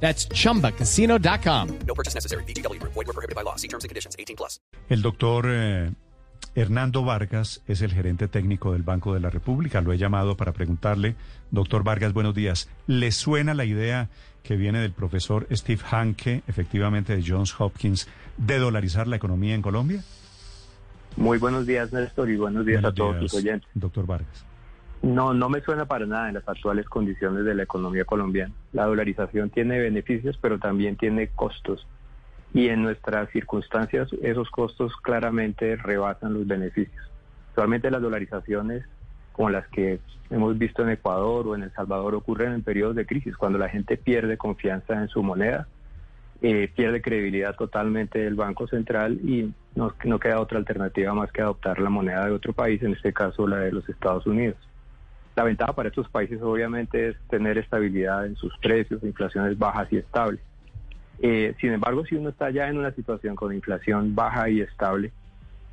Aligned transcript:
That's 0.00 0.28
chumbacasino.com. 0.28 1.68
No 1.86 1.94
purchase 1.94 2.14
necessary. 2.14 2.44
BGW. 2.44 2.80
Void 2.80 2.94
were 2.94 3.12
prohibited 3.12 3.34
by 3.34 3.42
law. 3.42 3.56
See 3.56 3.68
terms 3.68 3.84
and 3.84 3.90
conditions. 3.90 4.14
18 4.18 4.36
plus. 4.36 4.60
El 4.88 5.02
doctor 5.02 5.46
eh, 5.48 5.90
Hernando 6.54 7.04
Vargas 7.04 7.62
es 7.66 7.82
el 7.82 7.92
gerente 7.92 8.28
técnico 8.28 8.72
del 8.72 8.82
Banco 8.82 9.12
de 9.12 9.20
la 9.20 9.30
República. 9.30 9.80
Lo 9.80 9.92
he 9.92 9.98
llamado 9.98 10.36
para 10.36 10.52
preguntarle, 10.52 11.16
doctor 11.50 11.84
Vargas, 11.84 12.12
buenos 12.12 12.34
días. 12.34 12.68
¿Le 12.86 13.12
suena 13.12 13.52
la 13.52 13.64
idea 13.64 14.08
que 14.42 14.56
viene 14.56 14.80
del 14.80 14.92
profesor 14.92 15.46
Steve 15.50 15.82
Hanke, 15.90 16.42
efectivamente 16.46 17.14
de 17.14 17.24
Johns 17.26 17.54
Hopkins, 17.58 18.08
de 18.36 18.58
dolarizar 18.58 19.06
la 19.06 19.16
economía 19.16 19.54
en 19.54 19.62
Colombia? 19.62 20.02
Muy 21.16 21.38
buenos 21.38 21.66
días, 21.66 21.92
Néstor, 21.92 22.30
y 22.30 22.36
buenos 22.36 22.64
días 22.64 22.82
Buenos 22.82 22.92
a 22.92 22.94
todos 22.94 23.20
días, 23.20 23.30
sus 23.30 23.40
oyentes. 23.40 23.70
Doctor 23.74 24.06
Vargas. 24.06 24.46
No, 25.06 25.32
no 25.32 25.48
me 25.48 25.60
suena 25.60 25.84
para 25.84 26.04
nada 26.04 26.26
en 26.26 26.34
las 26.34 26.48
actuales 26.48 26.88
condiciones 26.88 27.44
de 27.44 27.54
la 27.54 27.62
economía 27.62 28.04
colombiana. 28.04 28.52
La 28.72 28.86
dolarización 28.86 29.50
tiene 29.50 29.78
beneficios, 29.78 30.36
pero 30.36 30.58
también 30.58 30.96
tiene 30.96 31.28
costos. 31.28 31.86
Y 32.52 32.70
en 32.70 32.82
nuestras 32.82 33.30
circunstancias, 33.30 34.08
esos 34.20 34.50
costos 34.50 34.92
claramente 34.96 35.76
rebasan 35.76 36.34
los 36.34 36.44
beneficios. 36.44 37.08
Actualmente 37.50 37.88
las 37.88 38.02
dolarizaciones, 38.02 38.84
como 39.30 39.50
las 39.50 39.68
que 39.68 40.00
hemos 40.28 40.58
visto 40.58 40.82
en 40.82 40.90
Ecuador 40.90 41.46
o 41.46 41.54
en 41.54 41.62
El 41.62 41.72
Salvador, 41.72 42.16
ocurren 42.16 42.54
en 42.54 42.64
periodos 42.64 42.96
de 42.96 43.06
crisis, 43.06 43.36
cuando 43.36 43.58
la 43.58 43.68
gente 43.68 43.96
pierde 43.96 44.36
confianza 44.36 44.94
en 44.94 45.06
su 45.06 45.22
moneda, 45.22 45.68
eh, 46.42 46.68
pierde 46.74 47.00
credibilidad 47.00 47.54
totalmente 47.54 48.18
del 48.18 48.34
Banco 48.34 48.66
Central 48.66 49.20
y 49.22 49.54
no, 49.76 49.94
no 50.02 50.18
queda 50.18 50.40
otra 50.40 50.58
alternativa 50.58 51.14
más 51.14 51.30
que 51.30 51.42
adoptar 51.42 51.78
la 51.78 51.90
moneda 51.90 52.26
de 52.26 52.32
otro 52.32 52.52
país, 52.52 52.82
en 52.82 52.94
este 52.94 53.12
caso 53.12 53.46
la 53.46 53.58
de 53.58 53.70
los 53.70 53.88
Estados 53.88 54.26
Unidos. 54.26 54.56
La 55.36 55.44
ventaja 55.44 55.74
para 55.74 55.90
estos 55.90 56.08
países 56.08 56.40
obviamente 56.42 57.10
es 57.10 57.16
tener 57.28 57.58
estabilidad 57.58 58.24
en 58.24 58.36
sus 58.36 58.56
precios, 58.58 59.02
inflaciones 59.02 59.58
bajas 59.58 59.86
y 59.92 59.98
estables. 59.98 60.40
Eh, 61.20 61.54
sin 61.60 61.72
embargo, 61.72 62.04
si 62.06 62.16
uno 62.16 62.30
está 62.30 62.50
ya 62.50 62.68
en 62.68 62.78
una 62.78 62.90
situación 62.92 63.36
con 63.36 63.54
inflación 63.54 64.14
baja 64.14 64.48
y 64.48 64.62
estable, 64.62 65.12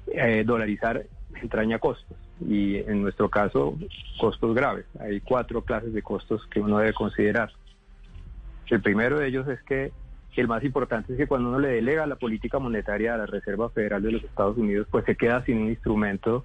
eh, 0.08 0.44
dolarizar 0.46 1.06
entraña 1.42 1.80
costos 1.80 2.18
y 2.46 2.76
en 2.76 3.02
nuestro 3.02 3.30
caso 3.30 3.78
costos 4.20 4.54
graves. 4.54 4.86
Hay 5.00 5.22
cuatro 5.22 5.62
clases 5.62 5.94
de 5.94 6.02
costos 6.02 6.46
que 6.48 6.60
uno 6.60 6.80
debe 6.80 6.94
considerar. 6.94 7.52
El 8.70 8.82
primero 8.82 9.20
de 9.20 9.28
ellos 9.28 9.48
es 9.48 9.62
que 9.64 9.92
el 10.36 10.48
más 10.48 10.64
importante 10.64 11.14
es 11.14 11.18
que 11.18 11.28
cuando 11.28 11.50
uno 11.50 11.60
le 11.60 11.70
delega 11.70 12.06
la 12.06 12.16
política 12.16 12.60
monetaria 12.60 13.14
a 13.14 13.18
la 13.18 13.28
Reserva 13.28 13.70
Federal 13.70 14.02
de 14.02 14.12
los 14.12 14.24
Estados 14.24 14.58
Unidos, 14.58 14.88
pues 14.92 15.06
se 15.06 15.16
queda 15.16 15.46
sin 15.46 15.60
un 15.60 15.70
instrumento 15.70 16.44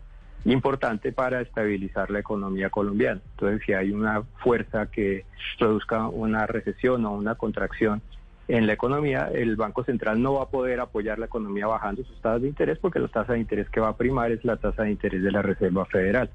importante 0.53 1.13
para 1.13 1.41
estabilizar 1.41 2.11
la 2.11 2.21
economía 2.21 2.71
colombiana. 2.71 3.21
Entonces, 3.33 3.63
si 3.67 3.73
hay 3.73 3.91
una 3.91 4.23
fuerza 4.43 4.91
que 4.91 5.25
produzca 5.59 6.09
una 6.09 6.47
recesión 6.47 7.05
o 7.05 7.13
una 7.13 7.35
contracción 7.35 8.03
en 8.49 8.67
la 8.67 8.73
economía, 8.73 9.31
el 9.33 9.57
Banco 9.57 9.85
Central 9.85 10.23
no 10.23 10.35
va 10.35 10.45
a 10.45 10.49
poder 10.49 10.81
apoyar 10.81 11.19
la 11.19 11.27
economía 11.27 11.67
bajando 11.67 12.03
sus 12.05 12.21
tasas 12.23 12.43
de 12.43 12.49
interés 12.49 12.79
porque 12.79 12.99
la 12.99 13.09
tasa 13.09 13.35
de 13.35 13.41
interés 13.41 13.69
que 13.69 13.81
va 13.81 13.89
a 13.89 13.97
primar 13.97 14.33
es 14.33 14.43
la 14.45 14.57
tasa 14.57 14.85
de 14.85 14.91
interés 14.91 15.23
de 15.23 15.31
la 15.31 15.43
Reserva 15.43 15.85
Federal, 15.85 16.31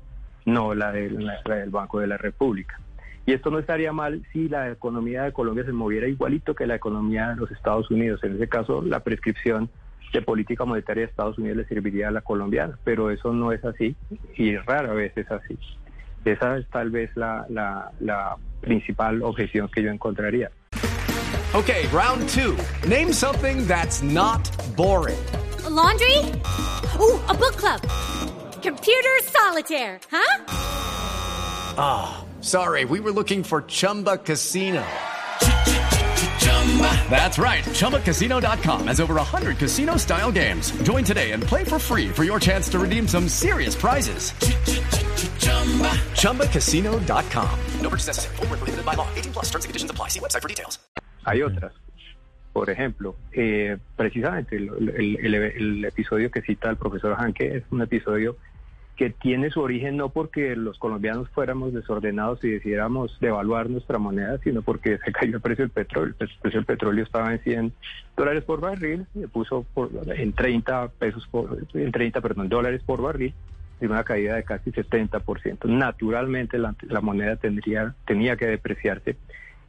no 0.45 0.75
la, 0.75 0.91
de, 0.91 1.09
la 1.09 1.55
del 1.55 1.71
Banco 1.71 1.99
de 1.99 2.07
la 2.07 2.17
República. 2.17 2.79
Y 3.25 3.33
esto 3.33 3.49
no 3.49 3.57
estaría 3.57 3.93
mal 3.93 4.21
si 4.31 4.49
la 4.49 4.69
economía 4.69 5.23
de 5.23 5.31
Colombia 5.31 5.63
se 5.63 5.71
moviera 5.71 6.07
igualito 6.07 6.53
que 6.53 6.67
la 6.67 6.75
economía 6.75 7.29
de 7.29 7.37
los 7.37 7.49
Estados 7.51 7.89
Unidos. 7.89 8.23
En 8.23 8.35
ese 8.35 8.49
caso, 8.49 8.81
la 8.81 8.99
prescripción 8.99 9.69
de 10.13 10.21
política 10.21 10.63
monetaria 10.63 11.03
de 11.03 11.09
Estados 11.09 11.37
Unidos 11.37 11.57
le 11.57 11.65
serviría 11.65 12.07
a 12.07 12.11
la 12.11 12.21
colombiana, 12.21 12.77
pero 12.83 13.09
eso 13.09 13.33
no 13.33 13.51
es 13.51 13.65
así 13.65 13.95
y 14.37 14.55
rara 14.57 14.93
vez 14.93 15.11
es 15.17 15.29
así. 15.31 15.57
Esa 16.23 16.57
es 16.57 16.69
tal 16.69 16.89
vez 16.89 17.09
la, 17.15 17.45
la, 17.49 17.91
la 17.99 18.37
principal 18.61 19.21
objeción 19.23 19.67
que 19.67 19.83
yo 19.83 19.91
encontraría. 19.91 20.49
Okay, 21.53 21.85
round 21.87 22.27
two. 22.29 22.57
Name 22.87 23.11
something 23.11 23.67
that's 23.67 24.01
not 24.01 24.41
boring. 24.75 25.19
A 25.65 25.69
laundry? 25.69 26.17
Ooh, 26.99 27.19
a 27.27 27.33
book 27.33 27.57
club. 27.57 27.81
Computer 28.61 29.19
solitaire, 29.23 29.99
huh? 30.09 30.45
Ah, 31.77 32.25
sorry, 32.41 32.85
we 32.85 32.99
were 32.99 33.11
looking 33.11 33.43
for 33.43 33.63
Chumba 33.63 34.17
Casino. 34.17 34.83
That's 37.09 37.37
right. 37.37 37.63
ChumbaCasino.com 37.63 38.87
has 38.87 38.99
over 38.99 39.13
100 39.15 39.57
casino 39.57 39.97
style 39.97 40.31
games. 40.31 40.71
Join 40.81 41.03
today 41.03 41.31
and 41.33 41.43
play 41.43 41.63
for 41.63 41.77
free 41.77 42.09
for 42.09 42.23
your 42.23 42.39
chance 42.39 42.67
to 42.69 42.79
redeem 42.79 43.07
some 43.07 43.27
serious 43.29 43.75
prizes. 43.75 44.33
ChumbaCasino.com. 46.17 47.59
No 47.81 47.89
purchase 47.89 48.07
necessary. 48.07 48.35
Void 48.37 48.49
were 48.49 48.57
prohibited 48.57 48.85
by 48.85 48.95
law. 48.95 49.07
18 49.15 49.33
plus. 49.33 49.45
Terms 49.51 49.65
and 49.65 49.69
conditions 49.69 49.91
apply. 49.91 50.07
See 50.09 50.19
website 50.19 50.41
for 50.41 50.47
details. 50.47 50.79
Hay 51.27 51.41
otras. 51.43 51.71
Por 52.53 52.69
ejemplo, 52.69 53.15
eh, 53.31 53.77
precisamente 53.95 54.57
el, 54.57 54.69
el- 54.95 55.17
el- 55.25 55.35
el 55.35 55.85
episodio 55.85 56.29
que 56.29 56.41
cita 56.41 56.69
el 56.69 56.75
profesor 56.77 57.15
Hanke 57.17 57.57
es 57.57 57.63
un 57.71 57.81
episodio 57.81 58.37
que 58.95 59.09
tiene 59.09 59.49
su 59.49 59.61
origen 59.61 59.97
no 59.97 60.09
porque 60.09 60.55
los 60.55 60.77
colombianos 60.77 61.27
fuéramos 61.29 61.73
desordenados 61.73 62.43
y 62.43 62.49
decidiéramos 62.49 63.17
devaluar 63.19 63.69
nuestra 63.69 63.97
moneda, 63.97 64.37
sino 64.43 64.61
porque 64.61 64.99
se 65.03 65.11
cayó 65.11 65.37
el 65.37 65.41
precio 65.41 65.65
del 65.65 65.71
petróleo. 65.71 66.13
El 66.19 66.29
precio 66.41 66.59
del 66.59 66.65
petróleo 66.65 67.03
estaba 67.03 67.33
en 67.33 67.39
100 67.39 67.73
dólares 68.15 68.43
por 68.43 68.61
barril, 68.61 69.07
se 69.13 69.27
puso 69.27 69.65
por, 69.73 69.89
en 70.15 70.33
30 70.33 70.89
pesos 70.99 71.27
por, 71.31 71.57
en 71.73 71.91
30, 71.91 72.21
perdón, 72.21 72.49
dólares 72.49 72.83
por 72.85 73.01
barril, 73.01 73.33
y 73.81 73.85
una 73.85 74.03
caída 74.03 74.35
de 74.35 74.43
casi 74.43 74.71
70%. 74.71 75.65
Naturalmente 75.65 76.57
la, 76.57 76.75
la 76.87 77.01
moneda 77.01 77.35
tendría, 77.35 77.95
tenía 78.05 78.37
que 78.37 78.45
depreciarse 78.45 79.17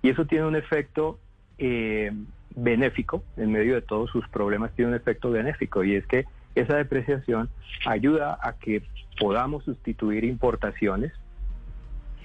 y 0.02 0.10
eso 0.10 0.26
tiene 0.26 0.44
un 0.44 0.54
efecto 0.54 1.18
eh, 1.56 2.12
benéfico, 2.54 3.24
en 3.38 3.52
medio 3.52 3.74
de 3.74 3.80
todos 3.80 4.10
sus 4.10 4.28
problemas 4.28 4.72
tiene 4.74 4.90
un 4.90 4.96
efecto 4.96 5.30
benéfico 5.30 5.82
y 5.82 5.94
es 5.94 6.06
que 6.06 6.26
esa 6.54 6.76
depreciación 6.76 7.50
ayuda 7.86 8.38
a 8.40 8.54
que 8.54 8.82
podamos 9.18 9.64
sustituir 9.64 10.24
importaciones 10.24 11.12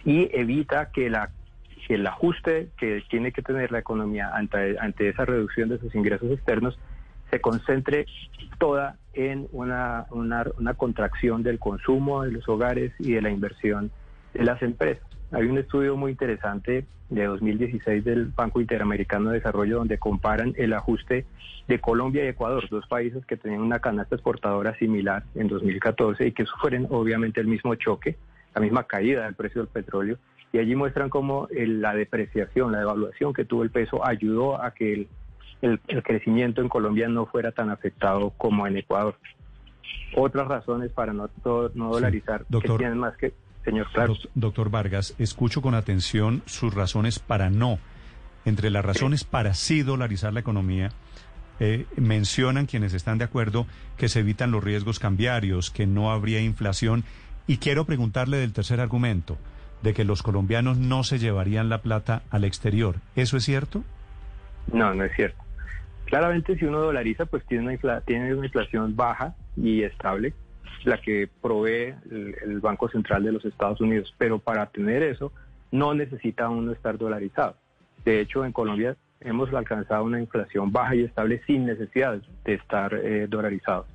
y 0.06 0.30
evita 0.34 0.92
que, 0.92 1.08
el 1.08 2.08
ajuste 2.08 2.70
que 2.78 3.04
tiene 3.10 3.32
que 3.32 3.42
tener 3.42 3.72
la 3.72 3.80
economía 3.80 4.30
ante, 4.34 4.78
ante 4.80 5.10
esa 5.10 5.26
reducción 5.26 5.70
de 5.70 5.80
sus 5.80 5.94
ingresos 5.96 6.32
externos 6.32 6.78
se 7.32 7.42
concentre 7.42 8.06
toda 8.58 8.98
en 9.14 9.48
una, 9.52 10.06
una 10.12 10.74
contracción 10.76 11.44
del 11.44 11.60
consumo 11.60 12.24
de 12.24 12.32
los 12.32 12.48
hogares 12.50 12.94
y 13.00 13.14
de 13.14 13.22
la 13.22 13.30
inversión 13.30 13.92
de 14.34 14.44
las 14.44 14.62
empresas. 14.62 15.09
Hay 15.32 15.46
un 15.46 15.58
estudio 15.58 15.96
muy 15.96 16.12
interesante 16.12 16.86
de 17.10 17.26
2016 17.26 18.04
del 18.04 18.26
Banco 18.28 18.62
Interamericano 18.62 19.30
de 19.30 19.36
Desarrollo 19.38 19.78
donde 19.78 19.98
comparan 19.98 20.54
el 20.58 20.74
ajuste 20.74 21.26
de 21.68 21.80
Colombia 21.80 22.24
y 22.26 22.28
Ecuador, 22.30 22.68
dos 22.70 22.88
países 22.88 23.26
que 23.26 23.38
tenían 23.38 23.62
una 23.62 23.80
canasta 23.80 24.16
exportadora 24.16 24.76
similar 24.78 25.24
en 25.36 25.48
2014 25.48 26.28
y 26.28 26.32
que 26.32 26.46
sufren 26.46 26.88
obviamente 26.90 27.40
el 27.42 27.48
mismo 27.48 27.76
choque, 27.76 28.18
la 28.56 28.62
misma 28.62 28.84
caída 28.86 29.26
del 29.26 29.36
precio 29.36 29.62
del 29.62 29.70
petróleo. 29.70 30.18
Y 30.52 30.58
allí 30.58 30.76
muestran 30.76 31.10
cómo 31.10 31.48
el- 31.52 31.80
la 31.82 31.94
depreciación, 31.94 32.72
la 32.72 32.80
devaluación 32.80 33.34
que 33.34 33.46
tuvo 33.46 33.62
el 33.62 33.70
peso 33.70 34.04
ayudó 34.06 34.60
a 34.62 34.72
que 34.74 34.94
el, 34.94 35.08
el- 35.62 35.80
el 35.88 36.02
crecimiento 36.02 36.62
en 36.62 36.70
Colombia 36.70 37.08
no 37.08 37.28
fuera 37.28 37.52
tan 37.52 37.70
afectado 37.70 38.32
como 38.32 38.66
en 38.66 38.78
Ecuador. 38.78 39.16
Otras 40.16 40.48
razones 40.48 40.92
para 40.92 41.14
no, 41.14 41.30
no 41.46 41.70
Sí. 41.72 41.74
dolarizar 41.76 42.46
que 42.46 42.68
tienen 42.78 42.98
más 42.98 43.16
que, 43.18 43.34
señor 43.66 43.88
Claro. 43.92 44.14
Doc- 44.16 44.32
Doctor 44.36 44.70
Vargas, 44.70 45.16
escucho 45.20 45.62
con 45.62 45.76
atención 45.76 46.42
sus 46.46 46.74
razones 46.74 47.20
para 47.20 47.50
no. 47.50 47.80
Entre 48.46 48.70
las 48.70 48.86
razones 48.86 49.24
para 49.24 49.54
sí 49.54 49.82
dolarizar 49.84 50.34
la 50.34 50.40
economía, 50.40 50.92
eh, 51.60 51.86
mencionan 51.98 52.66
quienes 52.68 52.94
están 52.94 53.18
de 53.18 53.26
acuerdo 53.26 53.68
que 53.98 54.08
se 54.08 54.22
evitan 54.22 54.52
los 54.52 54.64
riesgos 54.64 54.98
cambiarios, 55.00 55.72
que 55.72 55.86
no 55.86 56.12
habría 56.12 56.40
inflación. 56.42 57.04
Y 57.48 57.58
quiero 57.58 57.86
preguntarle 57.86 58.38
del 58.38 58.54
tercer 58.54 58.80
argumento, 58.80 59.38
de 59.82 59.94
que 59.94 60.06
los 60.06 60.24
colombianos 60.24 60.78
no 60.78 61.04
se 61.04 61.20
llevarían 61.20 61.68
la 61.70 61.82
plata 61.82 62.24
al 62.30 62.44
exterior. 62.46 62.96
¿Eso 63.16 63.36
es 63.38 63.44
cierto? 63.44 63.84
No, 64.72 64.94
no 64.94 65.04
es 65.04 65.12
cierto. 65.16 65.44
Claramente 66.06 66.58
si 66.58 66.66
uno 66.66 66.80
dolariza, 66.80 67.26
pues 67.26 67.46
tiene 67.46 67.64
una, 67.66 67.74
infla- 67.74 68.04
tiene 68.06 68.34
una 68.34 68.46
inflación 68.46 68.96
baja 68.96 69.36
y 69.58 69.84
estable, 69.84 70.34
la 70.84 71.00
que 71.00 71.30
provee 71.42 71.94
el, 72.10 72.60
Banco 72.62 72.90
Central 72.90 73.24
de 73.24 73.32
los 73.32 73.46
Estados 73.46 73.82
Unidos. 73.82 74.14
Pero 74.18 74.40
para 74.40 74.66
tener 74.68 75.04
eso, 75.04 75.32
no 75.72 75.94
necesita 75.94 76.50
uno 76.50 76.72
estar 76.72 76.98
dolarizado. 76.98 77.56
De 78.06 78.22
hecho, 78.22 78.46
en 78.46 78.52
Colombia 78.52 78.96
hemos 79.22 79.54
alcanzado 79.54 80.04
una 80.04 80.20
inflación 80.20 80.72
baja 80.72 80.96
y 80.96 81.04
estable 81.04 81.42
sin 81.46 81.66
necesidad 81.66 82.22
de 82.46 82.54
estar 82.54 82.94
eh, 82.94 83.28
dolarizados. 83.28 83.88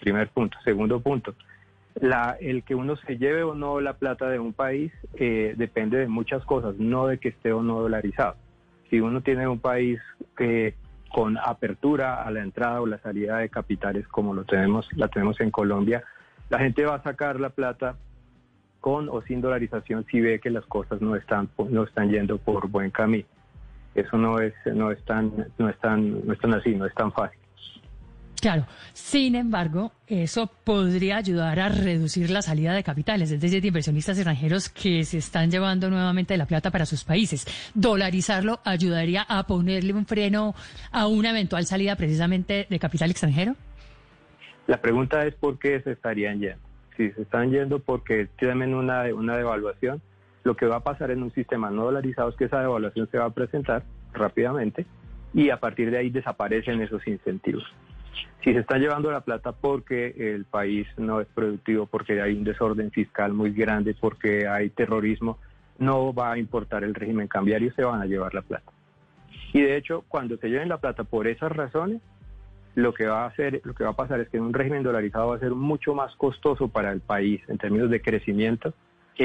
Primer 0.00 0.28
punto. 0.28 0.56
Segundo 0.64 1.00
punto, 1.00 1.34
el 2.40 2.62
que 2.62 2.74
uno 2.74 2.96
se 2.96 3.18
lleve 3.18 3.42
o 3.42 3.54
no 3.54 3.80
la 3.80 3.94
plata 3.94 4.28
de 4.28 4.38
un 4.38 4.52
país 4.52 4.92
eh, 5.14 5.54
depende 5.56 5.98
de 5.98 6.08
muchas 6.08 6.44
cosas, 6.44 6.76
no 6.78 7.06
de 7.06 7.18
que 7.18 7.28
esté 7.30 7.52
o 7.52 7.62
no 7.62 7.80
dolarizado. 7.80 8.36
Si 8.88 9.00
uno 9.00 9.20
tiene 9.20 9.46
un 9.46 9.60
país 9.60 10.00
que 10.36 10.74
con 11.12 11.36
apertura 11.38 12.22
a 12.22 12.30
la 12.30 12.42
entrada 12.42 12.80
o 12.80 12.86
la 12.86 12.98
salida 12.98 13.38
de 13.38 13.48
capitales 13.48 14.06
como 14.08 14.32
lo 14.32 14.44
tenemos, 14.44 14.88
la 14.96 15.08
tenemos 15.08 15.40
en 15.40 15.50
Colombia, 15.50 16.02
la 16.48 16.58
gente 16.58 16.84
va 16.84 16.96
a 16.96 17.02
sacar 17.02 17.38
la 17.38 17.50
plata 17.50 17.96
con 18.80 19.08
o 19.08 19.20
sin 19.22 19.40
dolarización 19.40 20.06
si 20.10 20.20
ve 20.20 20.40
que 20.40 20.50
las 20.50 20.64
cosas 20.66 21.00
no 21.00 21.14
están 21.16 21.48
no 21.68 21.84
están 21.84 22.10
yendo 22.10 22.38
por 22.38 22.68
buen 22.68 22.90
camino. 22.90 23.26
Eso 23.94 24.16
no 24.16 24.40
es 24.40 24.54
no 24.64 24.90
es 24.90 25.04
tan 25.04 25.46
no 25.58 25.68
es 25.68 25.78
tan 25.78 26.26
no 26.26 26.32
es 26.32 26.38
tan 26.38 26.54
así, 26.54 26.74
no 26.74 26.86
es 26.86 26.94
tan 26.94 27.12
fácil. 27.12 27.38
Claro, 28.40 28.66
sin 28.94 29.34
embargo, 29.34 29.92
eso 30.06 30.50
podría 30.64 31.18
ayudar 31.18 31.60
a 31.60 31.68
reducir 31.68 32.30
la 32.30 32.40
salida 32.40 32.72
de 32.72 32.82
capitales, 32.82 33.30
es 33.30 33.40
decir, 33.40 33.60
de 33.60 33.68
inversionistas 33.68 34.16
extranjeros 34.16 34.70
que 34.70 35.04
se 35.04 35.18
están 35.18 35.50
llevando 35.50 35.90
nuevamente 35.90 36.36
la 36.38 36.46
plata 36.46 36.70
para 36.70 36.86
sus 36.86 37.04
países. 37.04 37.46
Dolarizarlo 37.74 38.60
ayudaría 38.64 39.22
a 39.28 39.46
ponerle 39.46 39.92
un 39.92 40.06
freno 40.06 40.54
a 40.90 41.06
una 41.06 41.30
eventual 41.30 41.66
salida 41.66 41.96
precisamente 41.96 42.66
de 42.70 42.78
capital 42.78 43.10
extranjero. 43.10 43.56
La 44.66 44.80
pregunta 44.80 45.26
es 45.26 45.34
por 45.34 45.58
qué 45.58 45.80
se 45.82 45.92
estarían 45.92 46.40
yendo. 46.40 46.62
Si 46.96 47.10
se 47.10 47.22
están 47.22 47.50
yendo 47.50 47.78
porque 47.80 48.28
tienen 48.38 48.74
una, 48.74 49.02
una 49.14 49.36
devaluación, 49.36 50.00
lo 50.44 50.56
que 50.56 50.66
va 50.66 50.76
a 50.76 50.84
pasar 50.84 51.10
en 51.10 51.22
un 51.22 51.32
sistema 51.32 51.70
no 51.70 51.84
dolarizado 51.84 52.30
es 52.30 52.36
que 52.36 52.44
esa 52.44 52.60
devaluación 52.60 53.06
se 53.10 53.18
va 53.18 53.26
a 53.26 53.30
presentar 53.30 53.82
rápidamente 54.14 54.86
y 55.34 55.50
a 55.50 55.60
partir 55.60 55.90
de 55.90 55.98
ahí 55.98 56.10
desaparecen 56.10 56.80
esos 56.80 57.06
incentivos. 57.06 57.64
Si 58.42 58.52
se 58.52 58.60
está 58.60 58.78
llevando 58.78 59.10
la 59.10 59.20
plata 59.20 59.52
porque 59.52 60.14
el 60.16 60.44
país 60.44 60.86
no 60.96 61.20
es 61.20 61.26
productivo, 61.28 61.86
porque 61.86 62.22
hay 62.22 62.34
un 62.34 62.44
desorden 62.44 62.90
fiscal 62.90 63.32
muy 63.32 63.52
grande, 63.52 63.94
porque 63.98 64.48
hay 64.48 64.70
terrorismo, 64.70 65.38
no 65.78 66.14
va 66.14 66.32
a 66.32 66.38
importar 66.38 66.84
el 66.84 66.94
régimen 66.94 67.28
cambiario, 67.28 67.72
se 67.74 67.84
van 67.84 68.00
a 68.00 68.06
llevar 68.06 68.34
la 68.34 68.42
plata. 68.42 68.72
Y 69.52 69.60
de 69.60 69.76
hecho, 69.76 70.04
cuando 70.08 70.36
se 70.38 70.48
lleven 70.48 70.68
la 70.68 70.78
plata 70.78 71.04
por 71.04 71.26
esas 71.26 71.52
razones, 71.52 72.00
lo 72.74 72.94
que 72.94 73.06
va 73.06 73.24
a 73.24 73.26
hacer, 73.26 73.60
lo 73.64 73.74
que 73.74 73.84
va 73.84 73.90
a 73.90 73.96
pasar 73.96 74.20
es 74.20 74.28
que 74.28 74.40
un 74.40 74.54
régimen 74.54 74.82
dolarizado 74.82 75.28
va 75.28 75.36
a 75.36 75.40
ser 75.40 75.50
mucho 75.50 75.94
más 75.94 76.14
costoso 76.16 76.68
para 76.68 76.92
el 76.92 77.00
país 77.00 77.42
en 77.48 77.58
términos 77.58 77.90
de 77.90 78.00
crecimiento 78.00 78.72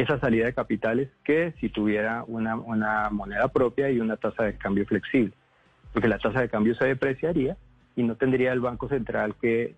esa 0.01 0.19
salida 0.19 0.45
de 0.45 0.53
capitales 0.53 1.09
que 1.23 1.53
si 1.59 1.69
tuviera 1.69 2.23
una 2.27 2.57
moneda 3.11 3.47
propia 3.47 3.89
y 3.89 3.99
una 3.99 4.17
tasa 4.17 4.43
de 4.43 4.57
cambio 4.57 4.85
flexible, 4.85 5.33
porque 5.93 6.09
la 6.09 6.19
tasa 6.19 6.41
de 6.41 6.49
cambio 6.49 6.75
se 6.75 6.85
depreciaría 6.85 7.55
y 7.95 8.03
no 8.03 8.15
tendría 8.15 8.51
el 8.53 8.59
Banco 8.59 8.87
Central 8.89 9.35
que 9.41 9.75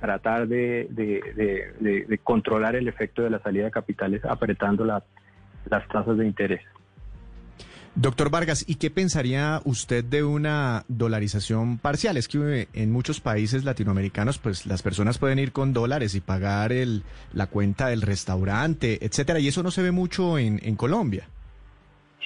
tratar 0.00 0.46
de, 0.46 0.86
de, 0.90 2.18
controlar 2.22 2.76
el 2.76 2.88
efecto 2.88 3.22
de 3.22 3.30
la 3.30 3.40
salida 3.40 3.64
de 3.64 3.70
capitales 3.70 4.24
apretando 4.24 4.84
las 4.84 5.02
tasas 5.88 6.16
de 6.16 6.26
interés. 6.26 6.60
Doctor 7.96 8.28
Vargas, 8.28 8.64
¿y 8.68 8.74
qué 8.74 8.90
pensaría 8.90 9.60
usted 9.64 10.04
de 10.04 10.24
una 10.24 10.84
dolarización 10.88 11.78
parcial? 11.78 12.16
Es 12.16 12.26
que 12.26 12.66
en 12.72 12.90
muchos 12.90 13.20
países 13.20 13.64
latinoamericanos, 13.64 14.38
pues 14.38 14.66
las 14.66 14.82
personas 14.82 15.18
pueden 15.18 15.38
ir 15.38 15.52
con 15.52 15.72
dólares 15.72 16.16
y 16.16 16.20
pagar 16.20 16.72
el, 16.72 17.04
la 17.32 17.46
cuenta 17.46 17.86
del 17.86 18.02
restaurante, 18.02 18.98
etcétera, 19.04 19.38
y 19.38 19.46
eso 19.46 19.62
no 19.62 19.70
se 19.70 19.82
ve 19.82 19.92
mucho 19.92 20.38
en, 20.38 20.58
en 20.64 20.74
Colombia. 20.74 21.28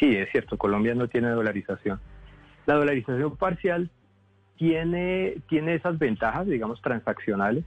Sí, 0.00 0.16
es 0.16 0.30
cierto, 0.30 0.56
Colombia 0.56 0.94
no 0.94 1.06
tiene 1.06 1.28
dolarización. 1.28 2.00
La 2.64 2.74
dolarización 2.74 3.36
parcial 3.36 3.90
tiene, 4.58 5.36
tiene 5.48 5.74
esas 5.74 5.98
ventajas, 5.98 6.46
digamos, 6.46 6.82
transaccionales, 6.82 7.64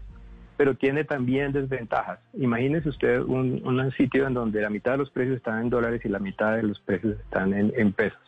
pero 0.58 0.76
tiene 0.76 1.04
también 1.04 1.52
desventajas. 1.54 2.20
Imagínese 2.34 2.90
usted 2.90 3.22
un, 3.22 3.62
un, 3.66 3.92
sitio 3.94 4.28
en 4.28 4.36
donde 4.36 4.62
la 4.62 4.70
mitad 4.70 4.92
de 4.92 4.98
los 5.00 5.10
precios 5.10 5.38
están 5.38 5.62
en 5.62 5.70
dólares 5.70 6.02
y 6.04 6.10
la 6.10 6.20
mitad 6.20 6.56
de 6.56 6.64
los 6.64 6.80
precios 6.82 7.18
están 7.20 7.54
en, 7.54 7.94
pesos. 7.94 8.20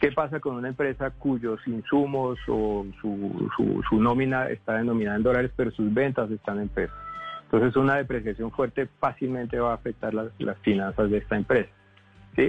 ¿Qué 0.00 0.12
pasa 0.12 0.38
con 0.38 0.54
una 0.54 0.68
empresa 0.68 1.10
cuyos 1.10 1.58
insumos 1.66 2.38
o 2.46 2.86
su, 3.00 3.50
su, 3.56 3.82
su, 3.88 4.00
nómina 4.00 4.48
está 4.48 4.76
denominada 4.76 5.16
en 5.16 5.24
dólares, 5.24 5.50
pero 5.56 5.72
sus 5.72 5.92
ventas 5.92 6.30
están 6.30 6.60
en 6.60 6.68
pesos? 6.68 6.96
Entonces 7.44 7.74
una 7.74 7.96
depreciación 7.96 8.52
fuerte 8.52 8.86
fácilmente 9.00 9.58
va 9.58 9.72
a 9.72 9.74
afectar 9.74 10.14
las, 10.14 10.28
las 10.38 10.58
finanzas 10.58 11.10
de 11.10 11.18
esta 11.18 11.34
empresa. 11.34 11.70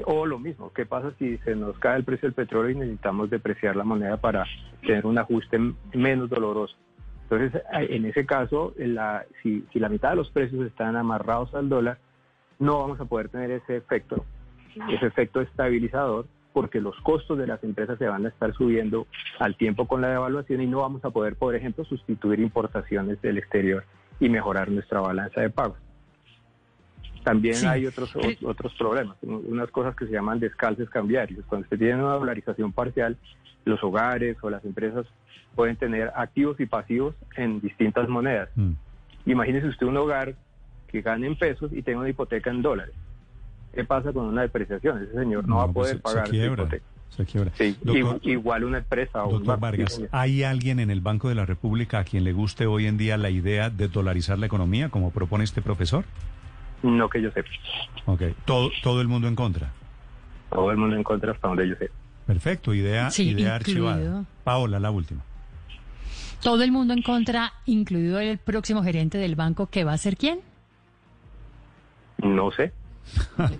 O 0.05 0.25
lo 0.25 0.37
mismo, 0.37 0.71
¿qué 0.71 0.85
pasa 0.85 1.11
si 1.17 1.37
se 1.39 1.55
nos 1.55 1.77
cae 1.79 1.97
el 1.97 2.03
precio 2.03 2.27
del 2.27 2.35
petróleo 2.35 2.71
y 2.71 2.75
necesitamos 2.75 3.29
depreciar 3.29 3.75
la 3.75 3.83
moneda 3.83 4.17
para 4.17 4.45
tener 4.81 5.05
un 5.05 5.17
ajuste 5.17 5.57
menos 5.93 6.29
doloroso? 6.29 6.75
Entonces, 7.23 7.61
en 7.71 8.05
ese 8.05 8.25
caso, 8.25 8.73
si, 9.41 9.65
si 9.71 9.79
la 9.79 9.89
mitad 9.89 10.11
de 10.11 10.15
los 10.17 10.31
precios 10.31 10.65
están 10.65 10.95
amarrados 10.95 11.53
al 11.55 11.69
dólar, 11.69 11.97
no 12.59 12.79
vamos 12.79 12.99
a 12.99 13.05
poder 13.05 13.29
tener 13.29 13.51
ese 13.51 13.77
efecto, 13.77 14.25
ese 14.89 15.07
efecto 15.07 15.41
estabilizador, 15.41 16.27
porque 16.53 16.81
los 16.81 16.95
costos 17.01 17.37
de 17.37 17.47
las 17.47 17.63
empresas 17.63 17.97
se 17.97 18.07
van 18.07 18.25
a 18.25 18.29
estar 18.29 18.53
subiendo 18.53 19.07
al 19.39 19.55
tiempo 19.55 19.87
con 19.87 20.01
la 20.01 20.09
devaluación 20.09 20.61
y 20.61 20.67
no 20.67 20.81
vamos 20.81 21.03
a 21.05 21.09
poder, 21.09 21.35
por 21.35 21.55
ejemplo, 21.55 21.85
sustituir 21.85 22.39
importaciones 22.39 23.21
del 23.21 23.37
exterior 23.37 23.83
y 24.19 24.29
mejorar 24.29 24.69
nuestra 24.69 24.99
balanza 24.99 25.41
de 25.41 25.49
pagos. 25.49 25.77
También 27.23 27.67
hay 27.67 27.85
otros, 27.85 28.13
otros 28.43 28.73
problemas, 28.75 29.17
unas 29.21 29.69
cosas 29.71 29.95
que 29.95 30.05
se 30.05 30.11
llaman 30.13 30.39
descalces 30.39 30.89
cambiarios. 30.89 31.45
Cuando 31.45 31.67
se 31.67 31.77
tiene 31.77 31.95
una 31.95 32.13
dolarización 32.13 32.71
parcial, 32.71 33.17
los 33.65 33.83
hogares 33.83 34.37
o 34.41 34.49
las 34.49 34.63
empresas 34.65 35.05
pueden 35.55 35.75
tener 35.75 36.11
activos 36.15 36.59
y 36.59 36.65
pasivos 36.65 37.15
en 37.35 37.59
distintas 37.59 38.07
monedas. 38.07 38.49
Mm. 38.55 38.71
Imagínese 39.25 39.67
usted 39.67 39.85
un 39.85 39.97
hogar 39.97 40.35
que 40.87 41.01
gane 41.01 41.27
en 41.27 41.35
pesos 41.35 41.71
y 41.73 41.81
tenga 41.81 41.99
una 41.99 42.09
hipoteca 42.09 42.49
en 42.49 42.61
dólares. 42.61 42.95
¿Qué 43.73 43.83
pasa 43.83 44.11
con 44.11 44.25
una 44.25 44.41
depreciación? 44.41 45.03
Ese 45.03 45.13
señor 45.13 45.47
no, 45.47 45.57
va 45.57 45.63
a 45.63 45.67
pues 45.67 45.89
poder 45.89 46.01
pagar 46.01 46.27
su 46.27 46.35
hipoteca. 46.35 46.85
Se 47.09 47.25
quiebra. 47.25 47.51
Sí, 47.55 47.75
igual 48.23 48.63
una 48.63 48.77
empresa 48.79 49.25
o 49.25 49.33
Doctor 49.33 49.59
Vargas, 49.59 50.01
¿hay 50.11 50.43
alguien 50.43 50.79
en 50.79 50.91
el 50.91 51.01
Banco 51.01 51.27
de 51.27 51.35
la 51.35 51.45
República 51.45 51.99
a 51.99 52.03
quien 52.03 52.23
le 52.23 52.33
guste 52.33 52.65
hoy 52.67 52.85
en 52.85 52.97
día 52.97 53.17
la 53.17 53.29
idea 53.29 53.69
de 53.69 53.87
dolarizar 53.87 54.37
la 54.37 54.45
economía, 54.45 54.89
como 54.89 55.11
propone 55.11 55.43
este 55.43 55.61
profesor? 55.61 56.05
No 56.83 57.09
que 57.09 57.21
yo 57.21 57.31
sepa. 57.31 57.49
Ok. 58.05 58.21
¿Todo, 58.45 58.69
todo 58.83 59.01
el 59.01 59.07
mundo 59.07 59.27
en 59.27 59.35
contra? 59.35 59.71
Todo 60.49 60.71
el 60.71 60.77
mundo 60.77 60.95
en 60.95 61.03
contra 61.03 61.31
hasta 61.31 61.47
donde 61.47 61.67
yo 61.67 61.75
sé. 61.75 61.89
Perfecto, 62.25 62.73
idea, 62.73 63.09
idea 63.17 63.55
archivada. 63.55 64.23
Paola, 64.43 64.79
la 64.79 64.91
última. 64.91 65.21
Todo 66.41 66.63
el 66.63 66.71
mundo 66.71 66.93
en 66.93 67.01
contra, 67.01 67.53
incluido 67.65 68.19
el 68.19 68.37
próximo 68.37 68.83
gerente 68.83 69.17
del 69.17 69.35
banco, 69.35 69.67
que 69.67 69.83
va 69.83 69.93
a 69.93 69.97
ser 69.97 70.15
quién? 70.15 70.39
No 72.19 72.51
sé. 72.51 72.71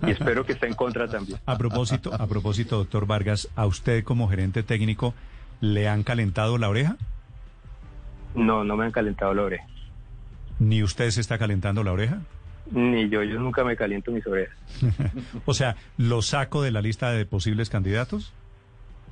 y 0.06 0.10
espero 0.10 0.44
que 0.46 0.52
esté 0.52 0.66
en 0.66 0.74
contra 0.74 1.08
también. 1.08 1.38
A 1.44 1.58
propósito, 1.58 2.14
a 2.14 2.26
propósito, 2.26 2.78
doctor 2.78 3.06
Vargas, 3.06 3.48
¿a 3.56 3.66
usted 3.66 4.04
como 4.04 4.28
gerente 4.28 4.62
técnico 4.62 5.14
le 5.60 5.88
han 5.88 6.02
calentado 6.02 6.56
la 6.56 6.68
oreja? 6.68 6.96
No, 8.34 8.64
no 8.64 8.76
me 8.76 8.84
han 8.84 8.92
calentado 8.92 9.34
la 9.34 9.42
oreja. 9.42 9.66
¿Ni 10.58 10.82
usted 10.82 11.10
se 11.10 11.20
está 11.20 11.38
calentando 11.38 11.82
la 11.82 11.92
oreja? 11.92 12.20
Ni 12.72 13.08
yo, 13.08 13.22
yo 13.22 13.38
nunca 13.38 13.64
me 13.64 13.76
caliento 13.76 14.12
mis 14.12 14.26
orejas. 14.26 14.56
o 15.44 15.54
sea, 15.54 15.76
¿lo 15.96 16.22
saco 16.22 16.62
de 16.62 16.70
la 16.70 16.80
lista 16.80 17.10
de 17.12 17.26
posibles 17.26 17.70
candidatos? 17.70 18.32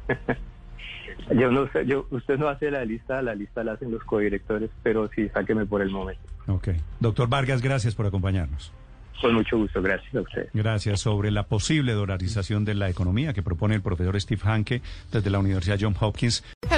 yo 1.35 1.50
no 1.50 1.71
sé, 1.73 1.87
yo, 1.87 2.07
usted 2.11 2.38
no 2.38 2.49
hace 2.49 2.71
la 2.71 2.85
lista, 2.85 3.21
la 3.23 3.35
lista 3.35 3.65
la 3.65 3.73
hacen 3.73 3.91
los 3.91 4.03
codirectores, 4.05 4.71
pero 4.83 5.09
sí, 5.15 5.29
sáqueme 5.29 5.67
por 5.67 5.83
el 5.83 5.91
momento. 5.91 6.23
Ok. 6.47 6.69
Doctor 7.00 7.29
Vargas, 7.29 7.62
gracias 7.62 7.95
por 7.95 8.07
acompañarnos. 8.07 8.73
Con 9.21 9.35
mucho 9.35 9.59
gusto, 9.59 9.83
gracias 9.83 10.15
a 10.15 10.21
usted. 10.21 10.49
Gracias. 10.55 11.00
Sobre 11.00 11.31
la 11.31 11.45
posible 11.45 11.93
dolarización 11.93 12.65
de 12.65 12.75
la 12.75 12.88
economía 12.88 13.33
que 13.33 13.43
propone 13.43 13.75
el 13.75 13.83
profesor 13.83 14.21
Steve 14.21 14.41
Hanke 14.45 14.81
desde 15.11 15.31
la 15.31 15.41
Universidad 15.41 15.79
John 15.81 15.97
Hopkins. 15.99 16.45